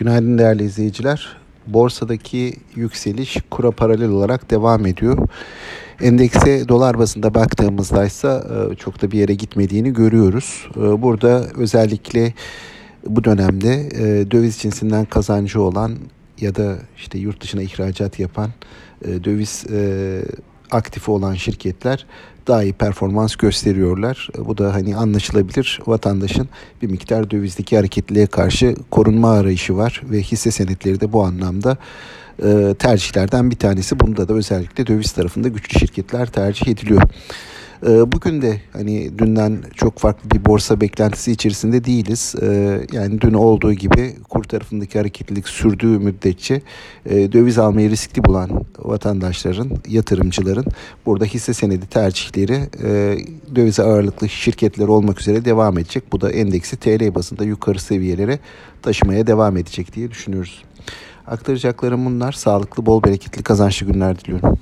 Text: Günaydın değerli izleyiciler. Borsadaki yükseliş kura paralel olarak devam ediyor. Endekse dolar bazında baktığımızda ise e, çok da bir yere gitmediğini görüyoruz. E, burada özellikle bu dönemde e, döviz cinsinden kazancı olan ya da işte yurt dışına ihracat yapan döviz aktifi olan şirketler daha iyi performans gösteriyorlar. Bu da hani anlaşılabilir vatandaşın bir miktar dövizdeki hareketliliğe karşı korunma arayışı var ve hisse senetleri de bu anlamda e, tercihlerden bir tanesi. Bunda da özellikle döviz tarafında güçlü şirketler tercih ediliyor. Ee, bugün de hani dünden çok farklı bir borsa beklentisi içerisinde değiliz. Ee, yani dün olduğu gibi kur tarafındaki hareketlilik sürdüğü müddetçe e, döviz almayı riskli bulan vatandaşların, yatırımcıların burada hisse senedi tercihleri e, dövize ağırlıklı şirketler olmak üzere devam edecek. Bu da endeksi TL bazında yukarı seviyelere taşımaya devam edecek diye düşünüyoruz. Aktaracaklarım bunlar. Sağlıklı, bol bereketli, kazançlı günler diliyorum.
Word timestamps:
Günaydın 0.00 0.38
değerli 0.38 0.64
izleyiciler. 0.64 1.36
Borsadaki 1.66 2.54
yükseliş 2.74 3.38
kura 3.50 3.70
paralel 3.70 4.08
olarak 4.08 4.50
devam 4.50 4.86
ediyor. 4.86 5.28
Endekse 6.00 6.68
dolar 6.68 6.98
bazında 6.98 7.34
baktığımızda 7.34 8.06
ise 8.06 8.28
e, 8.28 8.74
çok 8.74 9.02
da 9.02 9.10
bir 9.10 9.18
yere 9.18 9.34
gitmediğini 9.34 9.92
görüyoruz. 9.92 10.68
E, 10.76 11.02
burada 11.02 11.46
özellikle 11.56 12.34
bu 13.06 13.24
dönemde 13.24 13.88
e, 13.94 14.30
döviz 14.30 14.58
cinsinden 14.58 15.04
kazancı 15.04 15.62
olan 15.62 15.96
ya 16.40 16.54
da 16.54 16.76
işte 16.96 17.18
yurt 17.18 17.40
dışına 17.40 17.62
ihracat 17.62 18.18
yapan 18.18 18.50
döviz 19.04 19.66
aktifi 20.70 21.10
olan 21.10 21.34
şirketler 21.34 22.06
daha 22.46 22.62
iyi 22.62 22.72
performans 22.72 23.36
gösteriyorlar. 23.36 24.28
Bu 24.38 24.58
da 24.58 24.74
hani 24.74 24.96
anlaşılabilir 24.96 25.80
vatandaşın 25.86 26.48
bir 26.82 26.90
miktar 26.90 27.30
dövizdeki 27.30 27.76
hareketliliğe 27.76 28.26
karşı 28.26 28.74
korunma 28.90 29.30
arayışı 29.30 29.76
var 29.76 30.02
ve 30.04 30.22
hisse 30.22 30.50
senetleri 30.50 31.00
de 31.00 31.12
bu 31.12 31.24
anlamda 31.24 31.76
e, 32.44 32.74
tercihlerden 32.78 33.50
bir 33.50 33.56
tanesi. 33.56 34.00
Bunda 34.00 34.28
da 34.28 34.34
özellikle 34.34 34.86
döviz 34.86 35.12
tarafında 35.12 35.48
güçlü 35.48 35.78
şirketler 35.78 36.26
tercih 36.26 36.66
ediliyor. 36.68 37.02
Ee, 37.86 38.12
bugün 38.12 38.42
de 38.42 38.60
hani 38.72 39.18
dünden 39.18 39.58
çok 39.74 39.98
farklı 39.98 40.30
bir 40.30 40.44
borsa 40.44 40.80
beklentisi 40.80 41.32
içerisinde 41.32 41.84
değiliz. 41.84 42.34
Ee, 42.42 42.80
yani 42.92 43.20
dün 43.20 43.34
olduğu 43.34 43.72
gibi 43.72 44.16
kur 44.28 44.44
tarafındaki 44.44 44.98
hareketlilik 44.98 45.48
sürdüğü 45.48 45.98
müddetçe 45.98 46.62
e, 47.06 47.32
döviz 47.32 47.58
almayı 47.58 47.90
riskli 47.90 48.24
bulan 48.24 48.50
vatandaşların, 48.78 49.70
yatırımcıların 49.88 50.64
burada 51.06 51.24
hisse 51.24 51.54
senedi 51.54 51.86
tercihleri 51.86 52.60
e, 52.84 53.18
dövize 53.54 53.82
ağırlıklı 53.82 54.28
şirketler 54.28 54.88
olmak 54.88 55.20
üzere 55.20 55.44
devam 55.44 55.78
edecek. 55.78 56.12
Bu 56.12 56.20
da 56.20 56.30
endeksi 56.30 56.76
TL 56.76 57.14
bazında 57.14 57.44
yukarı 57.44 57.78
seviyelere 57.78 58.38
taşımaya 58.82 59.26
devam 59.26 59.56
edecek 59.56 59.94
diye 59.94 60.10
düşünüyoruz. 60.10 60.62
Aktaracaklarım 61.26 62.06
bunlar. 62.06 62.32
Sağlıklı, 62.32 62.86
bol 62.86 63.02
bereketli, 63.02 63.42
kazançlı 63.42 63.86
günler 63.86 64.18
diliyorum. 64.18 64.58